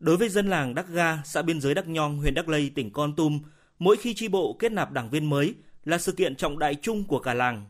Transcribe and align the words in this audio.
Đối 0.00 0.16
với 0.16 0.28
dân 0.28 0.46
làng 0.46 0.74
Đắc 0.74 0.86
Ga, 0.88 1.22
xã 1.24 1.42
biên 1.42 1.60
giới 1.60 1.74
Đắc 1.74 1.88
Nhong, 1.88 2.18
huyện 2.18 2.34
Đắc 2.34 2.48
Lây, 2.48 2.70
tỉnh 2.74 2.90
Con 2.90 3.16
Tum, 3.16 3.40
mỗi 3.78 3.96
khi 3.96 4.14
chi 4.14 4.28
bộ 4.28 4.56
kết 4.58 4.72
nạp 4.72 4.92
đảng 4.92 5.10
viên 5.10 5.30
mới 5.30 5.54
là 5.84 5.98
sự 5.98 6.12
kiện 6.12 6.36
trọng 6.36 6.58
đại 6.58 6.74
chung 6.74 7.04
của 7.04 7.18
cả 7.18 7.34
làng. 7.34 7.64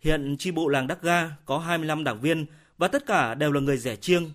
Hiện 0.00 0.36
chi 0.38 0.50
bộ 0.50 0.68
làng 0.68 0.86
Đắc 0.86 1.02
Ga 1.02 1.30
có 1.44 1.58
25 1.58 2.04
đảng 2.04 2.20
viên 2.20 2.46
và 2.78 2.88
tất 2.88 3.06
cả 3.06 3.34
đều 3.34 3.52
là 3.52 3.60
người 3.60 3.76
rẻ 3.76 3.96
chiêng. 3.96 4.30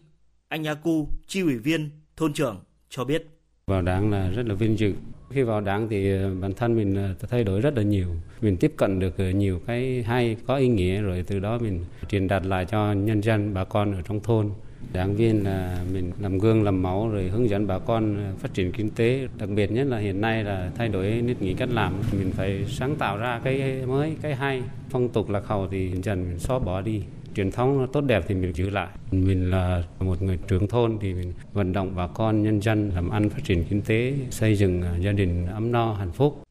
Anh 0.47 0.62
Nha 0.62 0.73
Cu, 0.73 1.07
chi 1.28 1.41
ủy 1.41 1.57
viên, 1.57 1.89
thôn 2.18 2.33
trưởng 2.33 2.60
cho 2.89 3.04
biết. 3.04 3.25
Vào 3.68 3.82
đảng 3.82 4.12
là 4.12 4.29
rất 4.29 4.46
là 4.46 4.56
vinh 4.56 4.79
dự. 4.79 4.94
Khi 5.29 5.44
vào 5.44 5.62
đảng 5.62 5.90
thì 5.90 6.12
ờ, 6.12 6.36
bản 6.42 6.54
thân 6.54 6.76
mình 6.76 6.96
ờ, 6.96 7.28
thay 7.29 7.44
đổi 7.44 7.62
rất 7.62 7.74
là 7.76 7.82
nhiều. 7.82 8.08
Mình 8.42 8.58
tiếp 8.58 8.74
cận 8.78 9.00
được 9.00 9.18
ờ, 9.18 9.29
nhiều 9.29 9.62
cái 9.68 10.04
hay, 10.04 10.38
có 10.48 10.56
ý 10.56 10.68
nghĩa 10.68 11.02
rồi 11.02 11.24
từ 11.28 11.40
đó 11.40 11.58
mình 11.58 11.86
truyền 12.10 12.28
đạt 12.28 12.46
lại 12.46 12.66
cho 12.66 12.94
nhân 12.94 13.22
dân, 13.22 13.54
bà 13.54 13.64
con 13.64 13.94
ở 13.94 14.02
trong 14.02 14.20
thôn. 14.20 14.50
Đảng 14.94 15.15
viên 15.15 15.44
là 15.44 15.83
mình 15.94 16.12
làm 16.20 16.39
gương 16.39 16.63
làm 16.63 16.81
mẫu 16.81 17.09
rồi 17.09 17.30
hướng 17.30 17.49
dẫn 17.49 17.67
bà 17.67 17.80
con 17.80 18.17
ờ, 18.17 18.34
phát 18.39 18.53
triển 18.53 18.71
kinh 18.71 18.89
tế. 18.89 19.27
Đặc 19.38 19.49
biệt 19.49 19.72
nhất 19.72 19.88
là 19.88 19.98
hiện 19.98 20.22
nay 20.22 20.44
là 20.44 20.72
thay 20.76 20.90
đổi 20.90 21.22
nếp 21.22 21.41
nghĩ 21.41 21.54
cách 21.54 21.70
làm. 21.72 21.94
Mình 22.20 22.31
phải 22.31 22.66
sáng 22.68 22.95
tạo 22.95 23.18
ra 23.18 23.41
cái 23.44 23.85
mới, 23.85 24.16
cái 24.21 24.35
hay. 24.35 24.63
Phong 24.90 25.09
tục 25.09 25.30
lạc 25.30 25.45
hậu 25.45 25.68
thì 25.68 25.91
dần 26.04 26.30
mình 26.30 26.40
xóa 26.40 26.59
bỏ 26.59 26.82
đi 26.82 27.04
truyền 27.35 27.52
thống 27.52 27.88
tốt 27.94 28.02
đẹp 28.02 28.23
thì 28.27 28.35
mình 28.35 28.54
giữ 28.54 28.70
lại. 28.70 28.88
Mình 29.12 29.52
là 29.52 29.84
một 29.99 30.21
người 30.21 30.40
trưởng 30.48 30.68
thôn 30.68 30.98
thì 31.02 31.13
mình 31.13 31.34
vận 31.54 31.73
động 31.73 31.94
bà 31.96 32.07
con 32.07 32.44
nhân 32.44 32.62
dân 32.62 32.91
làm 32.96 33.09
ăn 33.09 33.30
phát 33.30 33.44
triển 33.44 33.66
kinh 33.70 33.82
tế, 33.82 34.13
xây 34.30 34.55
dựng 34.55 34.82
ờ, 34.82 34.98
gia 34.99 35.12
đình 35.12 35.48
ấm 35.48 35.71
no 35.71 35.94
hạnh 35.94 36.12
phúc. 36.12 36.44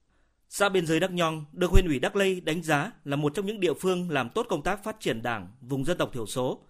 Xã 0.48 0.68
biên 0.68 0.86
giới 0.86 1.00
Đắc 1.00 1.12
Nhong 1.12 1.45
được 1.52 1.70
huyện 1.70 1.86
ủy 1.86 1.98
Đắc 1.98 2.16
Lây 2.16 2.40
đánh 2.40 2.62
giá 2.62 2.92
là 3.04 3.16
một 3.16 3.34
trong 3.34 3.46
những 3.46 3.60
địa 3.60 3.74
phương 3.74 4.10
làm 4.10 4.28
tốt 4.28 4.46
công 4.48 4.62
tác 4.62 4.84
phát 4.84 5.00
triển 5.00 5.22
đảng 5.22 5.48
vùng 5.60 5.84
dân 5.84 5.98
tộc 5.98 6.10
thiểu 6.12 6.26
số. 6.26 6.60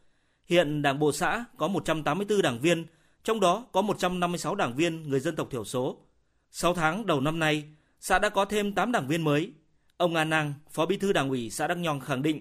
Hiện 0.46 0.82
Đảng 0.82 0.98
bộ 0.98 1.12
xã 1.12 1.44
có 1.56 1.68
184 1.68 2.42
đảng 2.42 2.58
viên, 2.58 2.86
trong 3.24 3.40
đó 3.40 3.66
có 3.72 3.82
156 3.82 4.54
đảng 4.54 4.76
viên 4.76 5.02
người 5.02 5.20
dân 5.20 5.36
tộc 5.36 5.48
thiểu 5.50 5.64
số. 5.64 5.98
6 6.50 6.74
tháng 6.74 7.06
đầu 7.06 7.20
năm 7.20 7.38
nay, 7.38 7.64
xã 8.00 8.18
đã 8.18 8.28
có 8.28 8.44
thêm 8.44 8.72
8 8.72 8.92
đảng 8.92 9.08
viên 9.08 9.24
mới. 9.24 9.52
Ông 9.96 10.14
An 10.14 10.30
Năng, 10.30 10.54
Phó 10.70 10.86
Bí 10.86 10.96
thư 10.96 11.12
Đảng 11.12 11.28
ủy 11.28 11.50
xã 11.50 11.66
Đắc 11.66 11.78
Nhong 11.78 12.00
khẳng 12.00 12.22
định, 12.22 12.40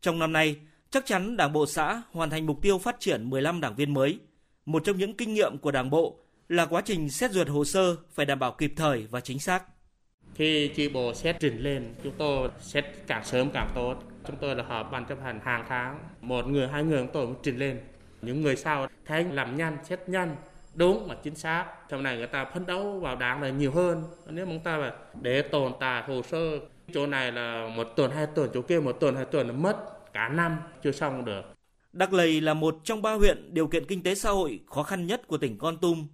trong 0.00 0.18
năm 0.18 0.32
nay, 0.32 0.56
chắc 0.90 1.06
chắn 1.06 1.36
Đảng 1.36 1.52
bộ 1.52 1.66
xã 1.66 2.02
hoàn 2.10 2.30
thành 2.30 2.46
mục 2.46 2.62
tiêu 2.62 2.78
phát 2.78 2.96
triển 3.00 3.30
15 3.30 3.60
đảng 3.60 3.74
viên 3.74 3.94
mới. 3.94 4.18
Một 4.66 4.84
trong 4.84 4.96
những 4.96 5.16
kinh 5.16 5.34
nghiệm 5.34 5.58
của 5.58 5.70
Đảng 5.70 5.90
bộ 5.90 6.18
là 6.48 6.66
quá 6.66 6.82
trình 6.84 7.10
xét 7.10 7.30
duyệt 7.30 7.48
hồ 7.48 7.64
sơ 7.64 7.96
phải 8.12 8.26
đảm 8.26 8.38
bảo 8.38 8.52
kịp 8.52 8.72
thời 8.76 9.06
và 9.10 9.20
chính 9.20 9.38
xác. 9.38 9.64
Khi 10.34 10.68
chi 10.68 10.88
bộ 10.88 11.14
xét 11.14 11.36
trình 11.40 11.58
lên, 11.58 11.94
chúng 12.02 12.12
tôi 12.18 12.48
xét 12.60 12.84
càng 13.06 13.24
sớm 13.24 13.50
càng 13.50 13.70
tốt. 13.74 14.13
Chúng 14.26 14.36
tôi 14.36 14.56
là 14.56 14.64
họp 14.68 14.90
ban 14.92 15.04
chấp 15.06 15.18
hành 15.22 15.40
hàng 15.44 15.64
tháng, 15.68 15.98
một 16.20 16.46
người 16.46 16.68
hai 16.68 16.84
người 16.84 16.98
chúng 16.98 17.12
tôi 17.12 17.26
cũng 17.26 17.36
trình 17.42 17.58
lên. 17.58 17.80
Những 18.22 18.42
người 18.42 18.56
sau 18.56 18.86
thấy 19.06 19.24
làm 19.24 19.56
nhanh, 19.56 19.78
xét 19.84 20.08
nhanh, 20.08 20.36
đúng 20.74 21.08
và 21.08 21.16
chính 21.22 21.34
xác. 21.34 21.66
Sau 21.90 22.00
này 22.00 22.16
người 22.16 22.26
ta 22.26 22.44
phấn 22.44 22.66
đấu 22.66 23.00
vào 23.00 23.16
đảng 23.16 23.42
là 23.42 23.48
nhiều 23.48 23.72
hơn. 23.72 24.04
Nếu 24.26 24.46
chúng 24.46 24.60
ta 24.60 24.78
mà 24.78 24.92
để 25.22 25.42
tồn 25.42 25.72
tại 25.80 26.02
hồ 26.02 26.22
sơ, 26.22 26.58
chỗ 26.94 27.06
này 27.06 27.32
là 27.32 27.68
một 27.76 27.88
tuần 27.96 28.10
hai 28.10 28.26
tuần, 28.34 28.50
chỗ 28.54 28.62
kia 28.62 28.80
một 28.80 28.96
tuần 29.00 29.16
hai 29.16 29.24
tuần 29.24 29.46
là 29.46 29.52
mất 29.52 29.76
cả 30.12 30.28
năm 30.28 30.58
chưa 30.82 30.92
xong 30.92 31.24
được. 31.24 31.42
Đắc 31.92 32.12
Lầy 32.12 32.40
là 32.40 32.54
một 32.54 32.76
trong 32.84 33.02
ba 33.02 33.12
huyện 33.12 33.54
điều 33.54 33.66
kiện 33.66 33.84
kinh 33.86 34.02
tế 34.02 34.14
xã 34.14 34.30
hội 34.30 34.60
khó 34.66 34.82
khăn 34.82 35.06
nhất 35.06 35.28
của 35.28 35.38
tỉnh 35.38 35.58
Con 35.58 35.78
Tum. 35.78 36.06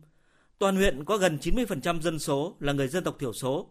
Toàn 0.58 0.77
huyện 0.77 1.05
có 1.05 1.16
gần 1.16 1.38
90% 1.41 2.00
dân 2.00 2.19
số 2.19 2.56
là 2.61 2.72
người 2.72 2.88
dân 2.88 3.05
tộc 3.05 3.16
thiểu 3.19 3.33
số. 3.33 3.69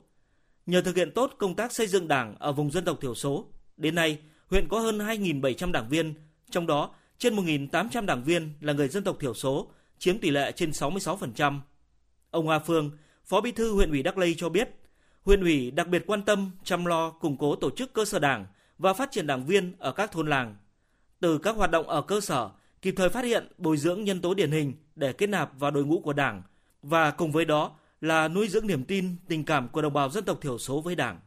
Nhờ 0.65 0.81
thực 0.81 0.95
hiện 0.95 1.11
tốt 1.11 1.31
công 1.37 1.55
tác 1.55 1.71
xây 1.71 1.87
dựng 1.87 2.07
đảng 2.07 2.35
ở 2.39 2.51
vùng 2.51 2.71
dân 2.71 2.85
tộc 2.85 2.97
thiểu 3.01 3.15
số, 3.15 3.47
đến 3.79 3.95
nay 3.95 4.17
huyện 4.49 4.67
có 4.67 4.79
hơn 4.79 4.97
2.700 4.97 5.71
đảng 5.71 5.89
viên, 5.89 6.13
trong 6.49 6.67
đó 6.67 6.89
trên 7.17 7.35
1.800 7.35 8.05
đảng 8.05 8.23
viên 8.23 8.53
là 8.61 8.73
người 8.73 8.87
dân 8.87 9.03
tộc 9.03 9.17
thiểu 9.19 9.33
số, 9.33 9.71
chiếm 9.99 10.17
tỷ 10.17 10.29
lệ 10.31 10.51
trên 10.51 10.71
66%. 10.71 11.59
Ông 12.31 12.45
Hoa 12.45 12.59
Phương, 12.59 12.91
Phó 13.25 13.41
Bí 13.41 13.51
thư 13.51 13.73
huyện 13.73 13.91
ủy 13.91 14.03
Đắc 14.03 14.17
Lây 14.17 14.35
cho 14.37 14.49
biết, 14.49 14.69
huyện 15.23 15.41
ủy 15.41 15.71
đặc 15.71 15.87
biệt 15.87 16.03
quan 16.07 16.21
tâm 16.21 16.51
chăm 16.63 16.85
lo 16.85 17.09
củng 17.09 17.37
cố 17.37 17.55
tổ 17.55 17.69
chức 17.69 17.93
cơ 17.93 18.05
sở 18.05 18.19
đảng 18.19 18.45
và 18.77 18.93
phát 18.93 19.11
triển 19.11 19.27
đảng 19.27 19.45
viên 19.45 19.73
ở 19.79 19.91
các 19.91 20.11
thôn 20.11 20.27
làng. 20.27 20.55
Từ 21.19 21.37
các 21.37 21.55
hoạt 21.55 21.71
động 21.71 21.87
ở 21.87 22.01
cơ 22.01 22.21
sở, 22.21 22.49
kịp 22.81 22.93
thời 22.97 23.09
phát 23.09 23.25
hiện, 23.25 23.47
bồi 23.57 23.77
dưỡng 23.77 24.03
nhân 24.03 24.21
tố 24.21 24.33
điển 24.33 24.51
hình 24.51 24.73
để 24.95 25.13
kết 25.13 25.27
nạp 25.27 25.59
vào 25.59 25.71
đội 25.71 25.85
ngũ 25.85 25.99
của 25.99 26.13
Đảng 26.13 26.41
và 26.83 27.11
cùng 27.11 27.31
với 27.31 27.45
đó 27.45 27.71
là 28.01 28.27
nuôi 28.27 28.47
dưỡng 28.47 28.67
niềm 28.67 28.83
tin, 28.83 29.15
tình 29.27 29.45
cảm 29.45 29.67
của 29.67 29.81
đồng 29.81 29.93
bào 29.93 30.09
dân 30.09 30.25
tộc 30.25 30.41
thiểu 30.41 30.57
số 30.57 30.81
với 30.81 30.95
Đảng. 30.95 31.19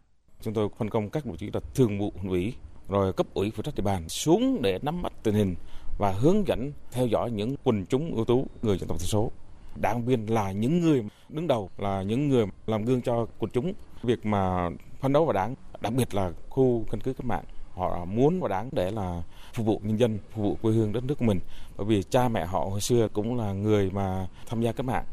Chúng 0.43 0.55
tôi 0.55 0.69
phân 0.79 0.91
công 0.91 1.11
các 1.11 1.27
đồng 1.27 1.37
chí 1.37 1.51
là 1.53 1.61
thường 1.75 1.99
vụ 1.99 2.13
ủy, 2.29 2.55
rồi 2.89 3.13
cấp 3.13 3.27
ủy 3.35 3.51
phụ 3.51 3.63
trách 3.63 3.75
địa 3.75 3.83
bàn 3.83 4.09
xuống 4.09 4.63
để 4.63 4.79
nắm 4.83 5.03
bắt 5.03 5.13
tình 5.23 5.35
hình 5.35 5.55
và 5.99 6.13
hướng 6.13 6.47
dẫn 6.47 6.73
theo 6.93 7.07
dõi 7.07 7.31
những 7.31 7.55
quần 7.65 7.87
chúng 7.87 8.15
ưu 8.15 8.25
tú, 8.25 8.47
người 8.63 8.79
dân 8.79 8.89
tộc 8.89 8.99
thiểu 9.01 9.07
số. 9.07 9.31
Đảng 9.77 10.05
viên 10.05 10.27
là 10.27 10.53
những 10.53 10.81
người 10.81 11.03
đứng 11.29 11.47
đầu, 11.47 11.71
là 11.79 12.03
những 12.03 12.29
người 12.29 12.47
làm 12.67 12.85
gương 12.85 13.03
cho 13.03 13.27
quần 13.39 13.51
chúng. 13.51 13.73
Việc 14.03 14.27
mà 14.27 14.71
phấn 15.01 15.13
đấu 15.13 15.25
vào 15.25 15.33
đảng, 15.33 15.55
đặc 15.81 15.93
biệt 15.93 16.15
là 16.15 16.33
khu 16.49 16.85
căn 16.91 17.01
cứ 17.01 17.13
cách 17.13 17.25
mạng, 17.25 17.45
họ 17.75 18.05
muốn 18.05 18.41
vào 18.41 18.49
đảng 18.49 18.69
để 18.73 18.91
là 18.91 19.23
phục 19.55 19.67
vụ 19.67 19.81
nhân 19.85 19.99
dân, 19.99 20.19
phục 20.31 20.45
vụ 20.45 20.57
quê 20.63 20.73
hương 20.73 20.93
đất 20.93 21.05
nước 21.05 21.19
của 21.19 21.25
mình. 21.25 21.41
Bởi 21.77 21.87
vì 21.87 22.03
cha 22.03 22.29
mẹ 22.29 22.47
họ 22.47 22.61
hồi 22.71 22.81
xưa 22.81 23.09
cũng 23.13 23.37
là 23.39 23.53
người 23.53 23.91
mà 23.91 24.27
tham 24.47 24.63
gia 24.63 24.73
cách 24.73 24.87
mạng. 24.87 25.05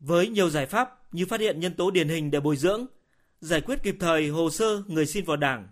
Với 0.00 0.28
nhiều 0.28 0.50
giải 0.50 0.66
pháp 0.66 0.88
như 1.12 1.26
phát 1.26 1.40
hiện 1.40 1.60
nhân 1.60 1.74
tố 1.74 1.90
điển 1.90 2.08
hình 2.08 2.30
để 2.30 2.40
bồi 2.40 2.56
dưỡng 2.56 2.86
giải 3.40 3.60
quyết 3.60 3.82
kịp 3.82 3.96
thời 4.00 4.28
hồ 4.28 4.50
sơ 4.50 4.82
người 4.86 5.06
xin 5.06 5.24
vào 5.24 5.36
đảng 5.36 5.68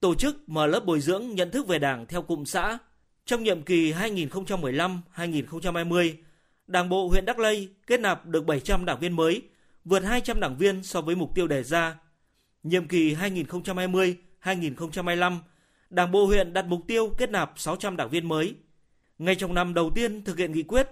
tổ 0.00 0.14
chức 0.14 0.48
mở 0.48 0.66
lớp 0.66 0.80
bồi 0.80 1.00
dưỡng 1.00 1.34
nhận 1.34 1.50
thức 1.50 1.66
về 1.66 1.78
đảng 1.78 2.06
theo 2.06 2.22
cụm 2.22 2.44
xã 2.44 2.78
trong 3.26 3.42
nhiệm 3.42 3.62
kỳ 3.62 3.92
2015-2020 3.92 6.14
Đảng 6.68 6.88
bộ 6.88 7.08
huyện 7.08 7.24
Đắc 7.24 7.38
Lây 7.38 7.68
kết 7.86 8.00
nạp 8.00 8.26
được 8.26 8.46
700 8.46 8.84
đảng 8.84 9.00
viên 9.00 9.16
mới, 9.16 9.42
vượt 9.84 10.04
200 10.04 10.40
đảng 10.40 10.56
viên 10.56 10.82
so 10.82 11.00
với 11.00 11.14
mục 11.14 11.34
tiêu 11.34 11.46
đề 11.46 11.62
ra 11.62 11.98
Nhiệm 12.62 12.88
kỳ 12.88 13.14
2020-2025, 13.14 15.38
Đảng 15.90 16.12
bộ 16.12 16.26
huyện 16.26 16.52
đặt 16.52 16.66
mục 16.66 16.80
tiêu 16.86 17.14
kết 17.18 17.30
nạp 17.30 17.52
600 17.56 17.96
đảng 17.96 18.10
viên 18.10 18.28
mới. 18.28 18.54
Ngay 19.18 19.34
trong 19.34 19.54
năm 19.54 19.74
đầu 19.74 19.90
tiên 19.94 20.24
thực 20.24 20.38
hiện 20.38 20.52
nghị 20.52 20.62
quyết, 20.62 20.88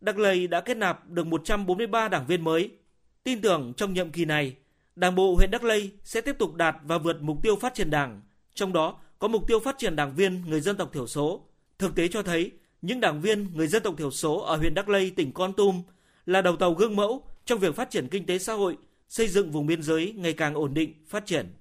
Đắc 0.00 0.18
Lây 0.18 0.46
đã 0.46 0.60
kết 0.60 0.76
nạp 0.76 1.08
được 1.08 1.26
143 1.26 2.08
đảng 2.08 2.26
viên 2.26 2.44
mới. 2.44 2.70
Tin 3.24 3.40
tưởng 3.40 3.72
trong 3.76 3.94
nhiệm 3.94 4.10
kỳ 4.10 4.24
này, 4.24 4.56
Đảng 4.98 5.14
bộ 5.14 5.34
huyện 5.34 5.50
Đắk 5.50 5.64
Lây 5.64 5.90
sẽ 6.04 6.20
tiếp 6.20 6.36
tục 6.38 6.54
đạt 6.54 6.76
và 6.82 6.98
vượt 6.98 7.22
mục 7.22 7.42
tiêu 7.42 7.56
phát 7.56 7.74
triển 7.74 7.90
đảng, 7.90 8.20
trong 8.54 8.72
đó 8.72 9.00
có 9.18 9.28
mục 9.28 9.46
tiêu 9.48 9.60
phát 9.60 9.78
triển 9.78 9.96
đảng 9.96 10.14
viên 10.14 10.42
người 10.46 10.60
dân 10.60 10.76
tộc 10.76 10.92
thiểu 10.92 11.06
số. 11.06 11.46
Thực 11.78 11.94
tế 11.94 12.08
cho 12.08 12.22
thấy, 12.22 12.50
những 12.82 13.00
đảng 13.00 13.20
viên 13.20 13.48
người 13.54 13.66
dân 13.66 13.82
tộc 13.82 13.94
thiểu 13.98 14.10
số 14.10 14.38
ở 14.40 14.56
huyện 14.56 14.74
Đắk 14.74 14.88
Lây, 14.88 15.10
tỉnh 15.10 15.32
Con 15.32 15.52
Tum 15.52 15.82
là 16.26 16.42
đầu 16.42 16.56
tàu 16.56 16.74
gương 16.74 16.96
mẫu 16.96 17.22
trong 17.44 17.58
việc 17.58 17.74
phát 17.74 17.90
triển 17.90 18.08
kinh 18.08 18.26
tế 18.26 18.38
xã 18.38 18.52
hội 18.52 18.76
xây 19.08 19.28
dựng 19.28 19.50
vùng 19.50 19.66
biên 19.66 19.82
giới 19.82 20.12
ngày 20.16 20.32
càng 20.32 20.54
ổn 20.54 20.74
định, 20.74 20.94
phát 21.06 21.26
triển. 21.26 21.54